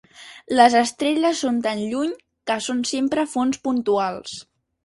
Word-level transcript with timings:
Les 0.59 0.77
estrelles 0.79 1.43
són 1.45 1.59
tan 1.67 1.83
lluny 1.91 2.15
que 2.51 2.57
són 2.69 2.83
sempre 2.93 3.29
fonts 3.37 3.63
puntuals. 3.69 4.39